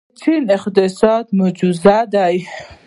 [0.19, 2.25] چین اقتصادي معجزه ده.